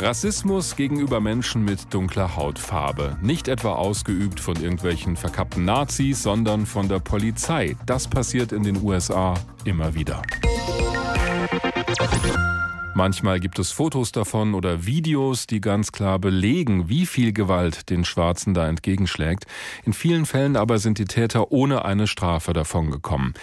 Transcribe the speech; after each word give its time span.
Rassismus 0.00 0.76
gegenüber 0.76 1.20
Menschen 1.20 1.62
mit 1.62 1.92
dunkler 1.92 2.34
Hautfarbe. 2.34 3.18
Nicht 3.20 3.48
etwa 3.48 3.74
ausgeübt 3.74 4.40
von 4.40 4.56
irgendwelchen 4.56 5.14
verkappten 5.14 5.66
Nazis, 5.66 6.22
sondern 6.22 6.64
von 6.64 6.88
der 6.88 7.00
Polizei. 7.00 7.76
Das 7.84 8.08
passiert 8.08 8.52
in 8.52 8.62
den 8.62 8.82
USA 8.82 9.34
immer 9.64 9.94
wieder. 9.94 10.22
Manchmal 12.94 13.40
gibt 13.40 13.58
es 13.58 13.72
Fotos 13.72 14.10
davon 14.10 14.54
oder 14.54 14.86
Videos, 14.86 15.46
die 15.46 15.60
ganz 15.60 15.92
klar 15.92 16.18
belegen, 16.18 16.88
wie 16.88 17.04
viel 17.04 17.34
Gewalt 17.34 17.90
den 17.90 18.06
Schwarzen 18.06 18.54
da 18.54 18.68
entgegenschlägt. 18.68 19.44
In 19.84 19.92
vielen 19.92 20.24
Fällen 20.24 20.56
aber 20.56 20.78
sind 20.78 20.98
die 20.98 21.04
Täter 21.04 21.52
ohne 21.52 21.84
eine 21.84 22.06
Strafe 22.06 22.54
davongekommen. 22.54 23.34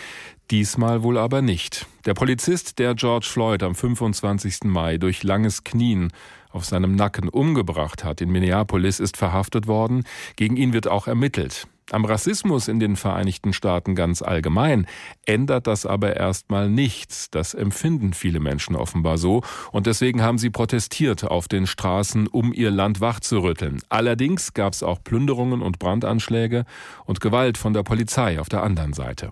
Diesmal 0.49 1.03
wohl 1.03 1.17
aber 1.17 1.41
nicht. 1.41 1.85
Der 2.05 2.13
Polizist, 2.13 2.79
der 2.79 2.95
George 2.95 3.27
Floyd 3.29 3.63
am 3.63 3.75
25. 3.75 4.63
Mai 4.63 4.97
durch 4.97 5.23
langes 5.23 5.63
Knien 5.63 6.11
auf 6.57 6.65
seinem 6.65 6.95
Nacken 6.95 7.29
umgebracht 7.29 8.03
hat 8.03 8.19
in 8.19 8.31
Minneapolis, 8.31 8.99
ist 8.99 9.15
verhaftet 9.15 9.67
worden. 9.67 10.03
Gegen 10.35 10.57
ihn 10.57 10.73
wird 10.73 10.87
auch 10.87 11.07
ermittelt. 11.07 11.67
Am 11.91 12.03
Rassismus 12.03 12.67
in 12.67 12.79
den 12.79 12.97
Vereinigten 12.97 13.53
Staaten 13.53 13.95
ganz 13.95 14.21
allgemein 14.21 14.87
ändert 15.25 15.67
das 15.67 15.85
aber 15.85 16.17
erstmal 16.17 16.69
nichts. 16.69 17.29
Das 17.29 17.53
empfinden 17.53 18.11
viele 18.13 18.41
Menschen 18.41 18.75
offenbar 18.75 19.17
so. 19.17 19.41
Und 19.71 19.85
deswegen 19.87 20.21
haben 20.21 20.37
sie 20.37 20.49
protestiert 20.49 21.23
auf 21.23 21.47
den 21.47 21.65
Straßen, 21.65 22.27
um 22.27 22.51
ihr 22.53 22.71
Land 22.71 22.99
wachzurütteln. 22.99 23.81
Allerdings 23.87 24.53
gab 24.53 24.73
es 24.73 24.83
auch 24.83 25.01
Plünderungen 25.01 25.61
und 25.61 25.79
Brandanschläge 25.79 26.65
und 27.05 27.21
Gewalt 27.21 27.57
von 27.57 27.73
der 27.73 27.83
Polizei 27.83 28.41
auf 28.41 28.49
der 28.49 28.63
anderen 28.63 28.93
Seite. 28.93 29.31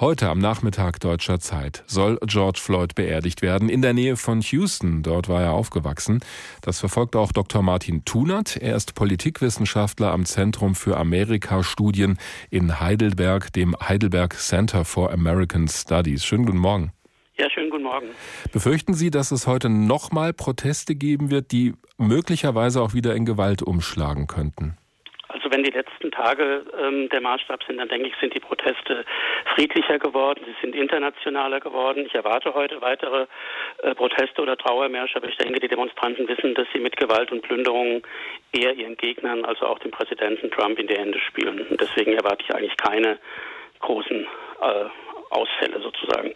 Heute 0.00 0.28
am 0.28 0.38
Nachmittag 0.38 1.00
deutscher 1.00 1.40
Zeit 1.40 1.82
soll 1.88 2.20
George 2.24 2.60
Floyd 2.62 2.94
beerdigt 2.94 3.42
werden 3.42 3.68
in 3.68 3.82
der 3.82 3.94
Nähe 3.94 4.16
von 4.16 4.42
Houston. 4.42 5.02
Dort 5.02 5.28
war 5.28 5.42
er 5.42 5.54
aufgewachsen. 5.54 6.20
Das 6.62 6.78
verfolgt 6.78 7.16
auch 7.16 7.32
Dr. 7.32 7.62
Martin 7.62 8.04
Thunert. 8.04 8.56
Er 8.56 8.76
ist 8.76 8.94
Politikwissenschaftler 8.94 10.12
am 10.12 10.24
Zentrum 10.24 10.76
für 10.76 10.96
Amerika-Studien 10.96 12.16
in 12.48 12.78
Heidelberg, 12.78 13.52
dem 13.52 13.74
Heidelberg 13.76 14.34
Center 14.34 14.84
for 14.84 15.10
American 15.10 15.66
Studies. 15.66 16.24
Schönen 16.24 16.46
guten 16.46 16.58
Morgen. 16.58 16.92
Ja, 17.36 17.50
schönen 17.50 17.70
guten 17.70 17.82
Morgen. 17.82 18.06
Befürchten 18.52 18.94
Sie, 18.94 19.10
dass 19.10 19.32
es 19.32 19.48
heute 19.48 19.68
nochmal 19.68 20.32
Proteste 20.32 20.94
geben 20.94 21.32
wird, 21.32 21.50
die 21.50 21.74
möglicherweise 21.96 22.82
auch 22.82 22.94
wieder 22.94 23.16
in 23.16 23.24
Gewalt 23.24 23.64
umschlagen 23.64 24.28
könnten? 24.28 24.78
Also 25.28 25.50
wenn 25.50 25.62
die 25.62 25.70
letzten 25.70 26.10
Tage 26.10 26.64
ähm, 26.82 27.08
der 27.10 27.20
Maßstab 27.20 27.62
sind, 27.64 27.78
dann 27.78 27.88
denke 27.88 28.08
ich, 28.08 28.14
sind 28.20 28.34
die 28.34 28.40
Proteste 28.40 29.04
friedlicher 29.58 29.98
geworden, 29.98 30.40
sie 30.46 30.54
sind 30.60 30.76
internationaler 30.76 31.58
geworden. 31.58 32.06
Ich 32.06 32.14
erwarte 32.14 32.54
heute 32.54 32.80
weitere 32.80 33.26
äh, 33.82 33.94
Proteste 33.94 34.40
oder 34.40 34.56
Trauermärsche, 34.56 35.16
aber 35.16 35.28
ich 35.28 35.36
denke, 35.36 35.58
die 35.58 35.66
Demonstranten 35.66 36.28
wissen, 36.28 36.54
dass 36.54 36.68
sie 36.72 36.78
mit 36.78 36.96
Gewalt 36.96 37.32
und 37.32 37.42
Plünderungen 37.42 38.02
eher 38.52 38.74
ihren 38.74 38.96
Gegnern, 38.96 39.44
also 39.44 39.66
auch 39.66 39.80
dem 39.80 39.90
Präsidenten 39.90 40.52
Trump, 40.52 40.78
in 40.78 40.86
die 40.86 40.96
Hände 40.96 41.18
spielen. 41.18 41.66
Und 41.68 41.80
deswegen 41.80 42.12
erwarte 42.12 42.44
ich 42.44 42.54
eigentlich 42.54 42.76
keine 42.76 43.18
großen 43.80 44.26
äh, 44.62 44.84
Ausfälle 45.30 45.80
sozusagen. 45.82 46.32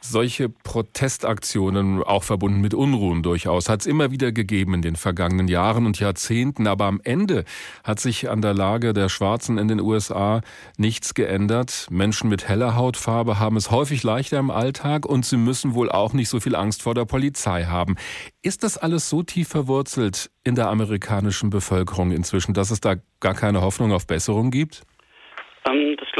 Solche 0.00 0.48
Protestaktionen, 0.48 2.02
auch 2.02 2.24
verbunden 2.24 2.60
mit 2.60 2.72
Unruhen 2.72 3.22
durchaus, 3.22 3.68
hat 3.68 3.80
es 3.80 3.86
immer 3.86 4.10
wieder 4.10 4.32
gegeben 4.32 4.74
in 4.74 4.82
den 4.82 4.96
vergangenen 4.96 5.46
Jahren 5.46 5.86
und 5.86 6.00
Jahrzehnten. 6.00 6.66
Aber 6.66 6.86
am 6.86 7.00
Ende 7.04 7.44
hat 7.84 8.00
sich 8.00 8.30
an 8.30 8.40
der 8.40 8.54
Lage 8.54 8.92
der 8.92 9.08
Schwarzen 9.08 9.58
in 9.58 9.68
den 9.68 9.80
USA 9.80 10.40
nichts 10.78 11.14
geändert. 11.14 11.86
Menschen 11.90 12.30
mit 12.30 12.48
heller 12.48 12.76
Hautfarbe 12.76 13.38
haben 13.38 13.56
es 13.56 13.70
häufig 13.70 14.02
leichter 14.02 14.38
im 14.38 14.50
Alltag 14.50 15.04
und 15.04 15.26
sie 15.26 15.36
müssen 15.36 15.74
wohl 15.74 15.90
auch 15.90 16.14
nicht 16.14 16.30
so 16.30 16.40
viel 16.40 16.56
Angst 16.56 16.82
vor 16.82 16.94
der 16.94 17.04
Polizei 17.04 17.64
haben. 17.64 17.96
Ist 18.42 18.64
das 18.64 18.78
alles 18.78 19.08
so 19.10 19.22
tief 19.22 19.48
verwurzelt 19.48 20.30
in 20.44 20.54
der 20.54 20.68
amerikanischen 20.70 21.50
Bevölkerung 21.50 22.10
inzwischen, 22.10 22.54
dass 22.54 22.70
es 22.70 22.80
da 22.80 22.96
gar 23.20 23.34
keine 23.34 23.60
Hoffnung 23.60 23.92
auf 23.92 24.06
Besserung 24.06 24.50
gibt? 24.50 24.82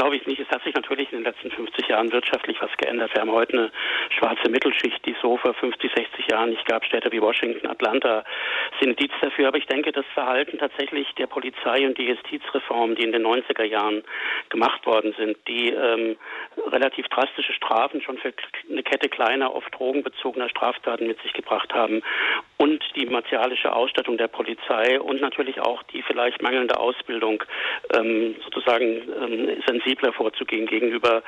Glaube 0.01 0.15
ich 0.15 0.25
nicht. 0.25 0.39
Es 0.39 0.49
hat 0.49 0.63
sich 0.63 0.73
natürlich 0.73 1.11
in 1.11 1.19
den 1.19 1.25
letzten 1.25 1.51
50 1.51 1.87
Jahren 1.89 2.11
wirtschaftlich 2.11 2.59
was 2.59 2.75
geändert. 2.77 3.13
Wir 3.13 3.21
haben 3.21 3.29
heute 3.29 3.53
eine 3.53 3.71
schwarze 4.21 4.49
Mittelschicht, 4.49 5.03
die 5.05 5.11
es 5.11 5.21
so 5.21 5.37
vor 5.37 5.53
50, 5.53 5.91
60 5.93 6.27
Jahren 6.31 6.51
nicht 6.51 6.65
gab. 6.65 6.85
Städte 6.85 7.11
wie 7.11 7.21
Washington, 7.21 7.65
Atlanta 7.67 8.23
sind 8.79 8.91
Indiz 8.91 9.11
dafür. 9.21 9.47
Aber 9.47 9.57
ich 9.57 9.65
denke, 9.65 9.91
das 9.91 10.05
Verhalten 10.13 10.59
tatsächlich 10.59 11.07
der 11.17 11.27
Polizei 11.27 11.85
und 11.85 11.97
die 11.97 12.05
Justizreformen, 12.05 12.95
die 12.95 13.03
in 13.03 13.11
den 13.11 13.25
90er 13.25 13.63
Jahren 13.63 14.03
gemacht 14.49 14.85
worden 14.85 15.13
sind, 15.17 15.37
die 15.47 15.69
ähm, 15.69 16.17
relativ 16.71 17.07
drastische 17.07 17.53
Strafen 17.53 18.01
schon 18.01 18.17
für 18.17 18.33
eine 18.69 18.83
Kette 18.83 19.09
kleiner, 19.09 19.55
oft 19.55 19.73
drogenbezogener 19.73 20.49
Straftaten 20.49 21.07
mit 21.07 21.21
sich 21.21 21.33
gebracht 21.33 21.73
haben 21.73 22.03
und 22.57 22.83
die 22.95 23.07
martialische 23.07 23.73
Ausstattung 23.73 24.17
der 24.17 24.27
Polizei 24.27 24.99
und 24.99 25.21
natürlich 25.21 25.59
auch 25.59 25.81
die 25.83 26.03
vielleicht 26.03 26.41
mangelnde 26.41 26.77
Ausbildung 26.77 27.43
ähm, 27.95 28.35
sozusagen 28.43 28.85
ähm, 28.85 29.63
sensibler 29.65 30.13
vorzugehen 30.13 30.67
gegenüber 30.67 31.23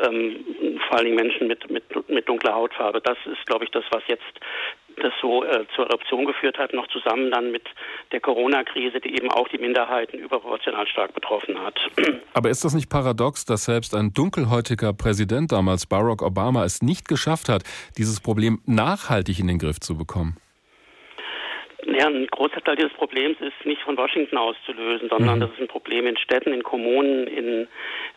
ähm, 0.00 0.44
vor 0.88 0.96
allen 0.96 1.06
Dingen 1.06 1.16
Menschen 1.16 1.46
mit, 1.46 1.70
mit, 1.70 2.08
mit 2.08 2.26
dunkler 2.38 2.54
Hautfarbe. 2.54 3.00
Das 3.00 3.18
ist, 3.26 3.46
glaube 3.46 3.64
ich, 3.64 3.70
das, 3.70 3.84
was 3.90 4.02
jetzt 4.06 4.22
das 4.96 5.12
so 5.20 5.44
äh, 5.44 5.64
zur 5.76 5.86
Adoption 5.86 6.26
geführt 6.26 6.58
hat, 6.58 6.72
noch 6.72 6.88
zusammen 6.88 7.30
dann 7.30 7.52
mit 7.52 7.62
der 8.10 8.20
Corona-Krise, 8.20 9.00
die 9.00 9.14
eben 9.14 9.30
auch 9.30 9.46
die 9.48 9.58
Minderheiten 9.58 10.18
überproportional 10.18 10.86
stark 10.88 11.14
betroffen 11.14 11.56
hat. 11.60 11.78
Aber 12.34 12.50
ist 12.50 12.64
das 12.64 12.74
nicht 12.74 12.88
paradox, 12.88 13.44
dass 13.44 13.64
selbst 13.64 13.94
ein 13.94 14.12
dunkelhäutiger 14.12 14.92
Präsident 14.92 15.52
damals, 15.52 15.86
Barack 15.86 16.22
Obama, 16.22 16.64
es 16.64 16.82
nicht 16.82 17.06
geschafft 17.06 17.48
hat, 17.48 17.62
dieses 17.96 18.20
Problem 18.20 18.60
nachhaltig 18.66 19.38
in 19.38 19.46
den 19.46 19.58
Griff 19.58 19.78
zu 19.78 19.96
bekommen? 19.96 20.36
Ja, 21.98 22.06
ein 22.06 22.28
großer 22.28 22.62
Teil 22.62 22.76
dieses 22.76 22.92
Problems 22.92 23.40
ist 23.40 23.66
nicht 23.66 23.82
von 23.82 23.96
Washington 23.96 24.36
aus 24.36 24.54
zu 24.64 24.72
lösen, 24.72 25.08
sondern 25.08 25.36
mhm. 25.36 25.40
das 25.40 25.50
ist 25.50 25.60
ein 25.60 25.66
Problem 25.66 26.06
in 26.06 26.16
Städten, 26.16 26.52
in 26.52 26.62
Kommunen, 26.62 27.26
in 27.26 27.66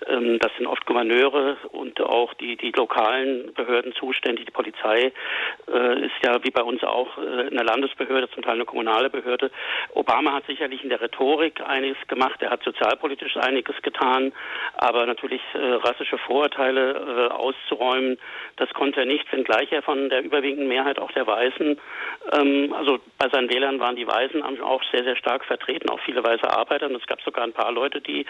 ähm, 0.08 0.38
das 0.38 0.52
sind 0.56 0.68
oft 0.68 0.86
Gouverneure 0.86 1.58
und 1.72 2.00
auch 2.00 2.36
die 2.36 2.58
die 2.58 2.72
lokalen 2.72 3.52
Behörden 3.56 3.94
zuständig. 3.94 4.46
Die 4.46 4.52
Polizei 4.52 5.12
äh, 5.74 6.06
ist 6.06 6.14
ja 6.24 6.44
wie 6.44 6.52
bei 6.52 6.62
uns 6.62 6.84
auch 6.84 7.18
äh, 7.18 7.48
eine 7.48 7.64
Landesbehörde, 7.64 8.30
zum 8.30 8.44
Teil 8.44 8.54
eine 8.54 8.66
kommunale 8.66 9.10
Behörde. 9.10 9.50
Obama 9.96 10.34
hat 10.34 10.46
sicherlich 10.46 10.84
in 10.84 10.90
der 10.90 11.02
Rhetorik 11.02 11.60
einiges 11.62 11.98
gemacht, 12.08 12.40
er 12.42 12.52
hat 12.52 12.62
sozialpolitisch 12.64 13.36
einiges 13.38 13.82
getan, 13.82 14.32
aber 14.76 15.08
natürlich 15.08 15.42
äh, 15.56 15.58
rassische 15.58 16.20
Vorurteile 16.20 17.30
äh, 17.32 17.34
auszuräumen, 17.34 18.20
das 18.58 18.70
konnte 18.76 19.00
er 19.00 19.06
nicht, 19.08 19.32
wenngleich 19.32 19.72
er 19.72 19.82
von 19.82 20.10
der 20.10 20.24
überwiegenden 20.24 20.68
Mehrheit 20.68 21.00
auch 21.00 21.12
der 21.14 21.26
Weißen, 21.26 21.80
ähm, 22.34 22.74
also 22.74 23.00
bei 23.18 23.28
seinen 23.30 23.50
Wählern 23.50 23.71
Wählern 23.72 23.80
waren 23.80 23.96
die 23.96 24.08
Weißen 24.08 24.42
auch 24.62 24.82
sehr, 24.92 25.04
sehr 25.04 25.16
stark 25.16 25.46
vertreten, 25.46 25.90
auch 25.90 26.00
viele 26.06 26.24
weiße 26.24 26.50
Arbeiter. 26.50 26.88
Und 26.88 26.96
es 26.96 27.06
gab 27.08 27.22
sogar 27.22 27.44
ein 27.44 27.54
paar 27.54 27.72
Leute, 27.72 28.02
die 28.02 28.26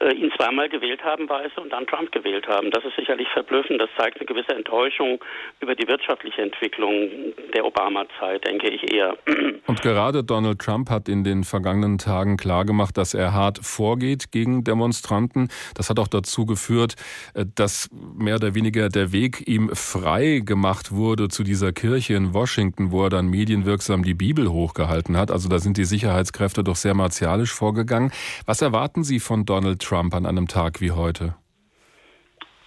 äh, 0.00 0.14
ihn 0.14 0.30
zweimal 0.36 0.68
gewählt 0.68 1.02
haben, 1.04 1.28
Weiße, 1.28 1.60
und 1.60 1.72
dann 1.72 1.86
Trump 1.86 2.12
gewählt 2.12 2.46
haben. 2.46 2.70
Das 2.70 2.84
ist 2.84 2.96
sicherlich 2.96 3.28
verblüffend. 3.32 3.80
Das 3.80 3.88
zeigt 3.96 4.18
eine 4.18 4.26
gewisse 4.26 4.54
Enttäuschung 4.54 5.22
über 5.60 5.74
die 5.74 5.86
wirtschaftliche 5.88 6.42
Entwicklung 6.42 7.08
der 7.54 7.64
Obama-Zeit, 7.64 8.46
denke 8.46 8.68
ich 8.68 8.92
eher. 8.92 9.16
Und 9.66 9.80
gerade 9.82 10.24
Donald 10.24 10.58
Trump 10.58 10.90
hat 10.90 11.08
in 11.08 11.24
den 11.24 11.44
vergangenen 11.44 11.98
Tagen 11.98 12.36
klargemacht, 12.36 12.96
dass 12.96 13.14
er 13.14 13.32
hart 13.32 13.58
vorgeht 13.62 14.32
gegen 14.32 14.64
Demonstranten. 14.64 15.48
Das 15.74 15.88
hat 15.88 15.98
auch 15.98 16.08
dazu 16.08 16.46
geführt, 16.46 16.94
äh, 17.34 17.44
dass 17.54 17.88
mehr 17.92 18.36
oder 18.36 18.54
weniger 18.54 18.88
der 18.88 19.12
Weg 19.12 19.46
ihm 19.46 19.70
frei 19.74 20.42
gemacht 20.44 20.92
wurde 20.92 21.28
zu 21.28 21.42
dieser 21.42 21.72
Kirche 21.72 22.14
in 22.14 22.34
Washington, 22.34 22.90
wo 22.90 23.04
er 23.04 23.10
dann 23.10 23.28
medienwirksam 23.28 24.02
die 24.02 24.14
Bibel 24.14 24.50
hoch 24.50 24.74
hochgehalten 24.82 25.16
hat. 25.16 25.30
Also 25.30 25.48
da 25.48 25.58
sind 25.58 25.76
die 25.76 25.84
Sicherheitskräfte 25.84 26.64
doch 26.64 26.76
sehr 26.76 26.94
martialisch 26.94 27.52
vorgegangen. 27.52 28.12
Was 28.46 28.62
erwarten 28.62 29.04
Sie 29.04 29.20
von 29.20 29.44
Donald 29.44 29.80
Trump 29.80 30.14
an 30.14 30.26
einem 30.26 30.48
Tag 30.48 30.80
wie 30.80 30.90
heute? 30.90 31.34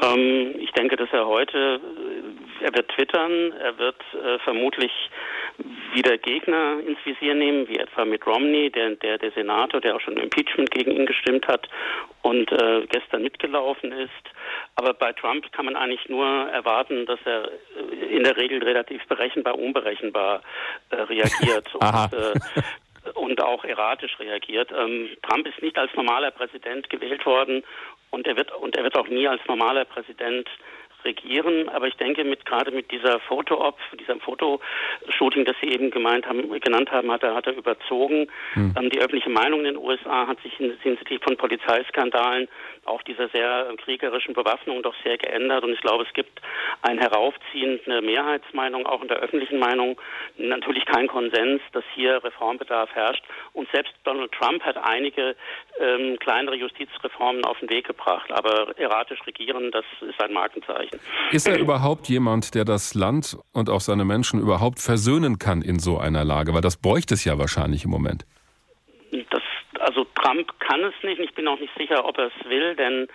Ähm, 0.02 0.56
ich 0.60 0.72
denke, 0.72 0.96
dass 0.96 1.10
er 1.12 1.26
heute, 1.26 1.80
er 2.62 2.74
wird 2.76 2.90
twittern, 2.90 3.54
er 3.62 3.78
wird 3.78 4.02
äh, 4.14 4.40
vermutlich 4.44 4.92
wieder 5.94 6.18
Gegner 6.18 6.80
ins 6.86 7.00
Visier 7.06 7.34
nehmen, 7.34 7.68
wie 7.68 7.78
etwa 7.78 8.06
Mitt 8.06 8.26
Romney, 8.26 8.70
der, 8.70 8.92
der, 8.96 9.18
der 9.18 9.32
Senator, 9.32 9.80
der 9.82 9.96
auch 9.96 10.02
schon 10.02 10.18
Impeachment 10.18 10.72
gegen 10.72 10.92
ihn 10.92 11.06
gestimmt 11.06 11.48
hat 11.48 11.68
und 12.22 12.52
äh, 12.52 12.86
gestern 12.88 13.24
mitgelaufen 13.24 13.92
ist. 13.92 14.12
Aber 14.76 14.94
bei 14.94 15.14
Trump 15.14 15.52
kann 15.54 15.66
man 15.66 15.76
eigentlich 15.76 16.08
nur 16.10 16.26
erwarten, 16.26 17.06
dass 17.06 17.20
er 17.26 17.50
in 18.10 18.24
der 18.24 18.36
Regel 18.38 18.62
relativ 18.64 19.06
berechenbar, 19.08 19.58
unberechenbar 19.58 20.42
äh, 20.90 20.96
reagiert. 20.96 21.74
und, 21.76 22.14
äh, 22.14 23.12
und 23.14 23.42
auch 23.42 23.64
erratisch 23.64 24.20
reagiert. 24.20 24.72
Ähm, 24.72 25.10
Trump 25.22 25.48
ist 25.48 25.62
nicht 25.62 25.78
als 25.78 25.94
normaler 25.94 26.32
Präsident 26.32 26.90
gewählt 26.90 27.26
worden 27.26 27.64
und 28.10 28.28
er 28.28 28.36
wird 28.36 28.52
und 28.56 28.76
er 28.76 28.84
wird 28.84 28.98
auch 28.98 29.08
nie 29.08 29.28
als 29.28 29.42
normaler 29.48 29.86
Präsident 29.86 30.50
regieren. 31.06 31.70
Aber 31.70 31.88
ich 31.88 31.96
denke, 31.96 32.24
mit 32.24 32.46
gerade 32.46 32.72
mit 32.72 32.92
dieser 32.92 33.20
Foto-Op, 33.22 33.78
diesem 34.00 34.20
Fotoshooting, 34.20 35.46
das 35.46 35.56
Sie 35.62 35.70
eben 35.70 35.92
gemeint 35.92 36.28
haben, 36.28 36.50
genannt 36.60 36.92
haben, 36.92 37.12
hat 37.12 37.24
er, 37.24 37.36
hat 37.36 37.48
er 37.48 37.56
überzogen. 37.56 38.28
Hm. 38.54 38.74
Ähm, 38.78 38.90
die 38.90 39.00
öffentliche 39.00 39.30
Meinung 39.30 39.60
in 39.60 39.76
den 39.76 39.78
USA 39.78 40.28
hat 40.28 40.42
sich 40.42 40.54
hinsichtlich 40.56 41.22
von 41.24 41.38
Polizeiskandalen 41.38 42.48
auch 42.86 43.02
dieser 43.04 43.30
sehr 43.30 43.74
kriegerischen 43.78 44.34
Bewaffnung 44.34 44.84
doch 44.84 44.96
sehr 45.04 45.18
geändert. 45.18 45.64
Und 45.64 45.74
ich 45.74 45.82
glaube, 45.82 46.04
es 46.08 46.14
gibt 46.14 46.42
ein 46.82 47.00
Heraufziehen, 47.00 47.80
eine 47.86 48.02
Mehrheitsmeinung 48.02 48.86
auch 48.86 49.02
in 49.02 49.08
der 49.08 49.18
öffentlichen 49.18 49.60
Meinung, 49.60 50.00
natürlich 50.38 50.86
kein 50.86 51.08
Konsens, 51.08 51.62
dass 51.72 51.84
hier 51.94 52.24
Reformbedarf 52.24 52.94
herrscht. 52.94 53.24
Und 53.54 53.70
selbst 53.72 53.94
Donald 54.04 54.32
Trump 54.32 54.64
hat 54.64 54.78
einige 54.78 55.36
ähm, 55.80 56.18
kleinere 56.20 56.56
Justizreformen 56.56 57.44
auf 57.46 57.60
den 57.60 57.70
Weg 57.70 57.88
gebracht. 57.88 58.32
Aber 58.32 58.78
erratisch 58.78 59.20
regieren, 59.26 59.72
das 59.72 59.86
ist 60.02 60.22
ein 60.22 60.34
Markenzeichen. 60.34 60.95
Ist 61.32 61.48
er 61.48 61.60
überhaupt 61.60 62.08
jemand, 62.08 62.56
der 62.56 62.66
das 62.66 62.94
Land 62.94 63.38
und 63.54 63.70
auch 63.70 63.82
seine 63.82 64.06
Menschen 64.06 64.40
überhaupt 64.40 64.80
versöhnen 64.80 65.40
kann 65.40 65.62
in 65.62 65.80
so 65.80 65.98
einer 65.98 66.24
Lage? 66.24 66.54
Weil 66.54 66.62
das 66.62 66.78
bräuchte 66.78 67.14
es 67.14 67.26
ja 67.26 67.38
wahrscheinlich 67.38 67.86
im 67.86 67.92
Moment. 67.92 68.26
Das, 69.30 69.42
also 69.80 70.06
Trump 70.16 70.48
kann 70.60 70.84
es 70.84 70.94
nicht. 71.04 71.20
Ich 71.20 71.34
bin 71.34 71.48
auch 71.48 71.60
nicht 71.60 71.74
sicher, 71.78 72.06
ob 72.06 72.18
er 72.18 72.28
es 72.28 72.50
will, 72.50 72.76
denn 72.76 73.08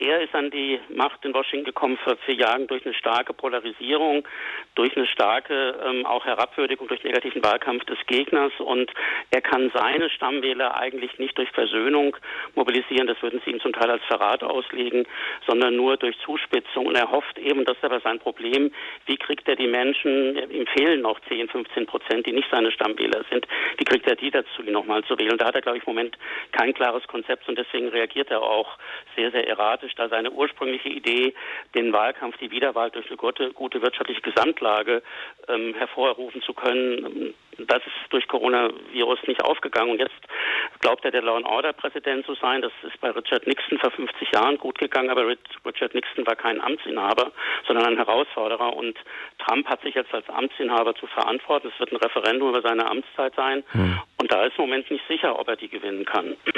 er 0.00 0.22
ist 0.22 0.34
an 0.34 0.50
die 0.50 0.80
Macht 0.88 1.24
in 1.26 1.34
Washington 1.34 1.66
gekommen 1.66 1.98
vor 2.02 2.16
vier 2.24 2.34
Jahren 2.34 2.66
durch 2.66 2.84
eine 2.86 2.94
starke 2.94 3.34
Polarisierung, 3.34 4.26
durch 4.74 4.96
eine 4.96 5.06
starke 5.06 5.78
ähm, 5.84 6.06
auch 6.06 6.24
Herabwürdigung, 6.24 6.88
durch 6.88 7.04
negativen 7.04 7.44
Wahlkampf 7.44 7.84
des 7.84 7.98
Gegners. 8.06 8.52
Und 8.58 8.90
er 9.30 9.42
kann 9.42 9.70
seine 9.74 10.08
Stammwähler 10.08 10.76
eigentlich 10.76 11.18
nicht 11.18 11.36
durch 11.36 11.50
Versöhnung 11.50 12.16
mobilisieren, 12.54 13.06
das 13.06 13.20
würden 13.22 13.42
sie 13.44 13.50
ihm 13.50 13.60
zum 13.60 13.74
Teil 13.74 13.90
als 13.90 14.02
Verrat 14.04 14.42
auslegen, 14.42 15.06
sondern 15.46 15.76
nur 15.76 15.98
durch 15.98 16.18
Zuspitzung. 16.24 16.86
Und 16.86 16.96
er 16.96 17.10
hofft 17.10 17.38
eben, 17.38 17.66
das 17.66 17.76
ist 17.76 17.84
aber 17.84 18.00
sein 18.00 18.18
Problem, 18.18 18.72
wie 19.04 19.18
kriegt 19.18 19.48
er 19.48 19.56
die 19.56 19.68
Menschen, 19.68 20.36
ihm 20.50 20.66
fehlen 20.66 21.02
noch 21.02 21.20
10, 21.28 21.48
15 21.48 21.86
Prozent, 21.86 22.26
die 22.26 22.32
nicht 22.32 22.48
seine 22.50 22.72
Stammwähler 22.72 23.22
sind, 23.30 23.46
wie 23.76 23.84
kriegt 23.84 24.08
er 24.08 24.16
die 24.16 24.30
dazu, 24.30 24.62
ihn 24.62 24.72
nochmal 24.72 25.04
zu 25.04 25.18
wählen. 25.18 25.36
Da 25.36 25.46
hat 25.46 25.56
er, 25.56 25.60
glaube 25.60 25.76
ich, 25.76 25.86
im 25.86 25.92
Moment 25.92 26.16
kein 26.52 26.72
klares 26.72 27.06
Konzept. 27.06 27.46
Und 27.48 27.58
deswegen 27.58 27.88
reagiert 27.88 28.30
er 28.30 28.42
auch 28.42 28.78
sehr, 29.14 29.30
sehr 29.30 29.46
erratisch 29.46 29.89
sich 29.90 29.96
da 29.96 30.08
seine 30.08 30.30
ursprüngliche 30.30 30.88
Idee, 30.88 31.34
den 31.74 31.92
Wahlkampf, 31.92 32.36
die 32.38 32.50
Wiederwahl 32.50 32.90
durch 32.90 33.08
eine 33.08 33.16
gute, 33.16 33.52
gute 33.52 33.82
wirtschaftliche 33.82 34.22
Gesamtlage 34.22 35.02
ähm, 35.48 35.74
hervorrufen 35.74 36.42
zu 36.42 36.54
können, 36.54 37.34
das 37.66 37.78
ist 37.78 37.94
durch 38.10 38.26
Coronavirus 38.28 39.18
nicht 39.26 39.42
aufgegangen. 39.44 39.90
Und 39.90 39.98
jetzt 39.98 40.14
glaubt 40.80 41.04
er, 41.04 41.10
der 41.10 41.22
Law 41.22 41.36
and 41.36 41.46
Order 41.46 41.72
Präsident 41.72 42.24
zu 42.24 42.34
sein. 42.34 42.62
Das 42.62 42.72
ist 42.82 43.00
bei 43.00 43.10
Richard 43.10 43.46
Nixon 43.46 43.78
vor 43.78 43.90
50 43.90 44.32
Jahren 44.32 44.58
gut 44.58 44.78
gegangen, 44.78 45.10
aber 45.10 45.26
Richard 45.66 45.94
Nixon 45.94 46.26
war 46.26 46.36
kein 46.36 46.60
Amtsinhaber, 46.60 47.32
sondern 47.66 47.86
ein 47.86 47.96
Herausforderer. 47.96 48.76
Und 48.76 48.96
Trump 49.38 49.66
hat 49.66 49.82
sich 49.82 49.94
jetzt 49.94 50.12
als 50.14 50.28
Amtsinhaber 50.28 50.94
zu 50.94 51.06
verantworten. 51.06 51.70
Es 51.72 51.80
wird 51.80 51.92
ein 51.92 51.96
Referendum 51.96 52.50
über 52.50 52.62
seine 52.62 52.86
Amtszeit 52.86 53.34
sein. 53.34 53.64
Hm. 53.72 53.98
Und 54.20 54.32
da 54.32 54.44
ist 54.44 54.58
im 54.58 54.64
Moment 54.64 54.90
nicht 54.90 55.06
sicher, 55.08 55.38
ob 55.38 55.48
er 55.48 55.56
die 55.56 55.68
gewinnen 55.68 56.04
kann. 56.04 56.36